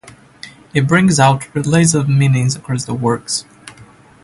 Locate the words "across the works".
2.55-3.45